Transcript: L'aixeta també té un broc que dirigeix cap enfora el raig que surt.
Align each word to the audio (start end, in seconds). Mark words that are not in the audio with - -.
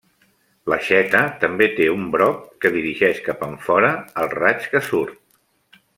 L'aixeta 0.71 1.19
també 1.43 1.67
té 1.79 1.87
un 1.97 2.09
broc 2.17 2.41
que 2.65 2.73
dirigeix 2.77 3.21
cap 3.29 3.47
enfora 3.49 3.93
el 4.23 4.33
raig 4.37 4.67
que 4.73 4.87
surt. 4.89 5.81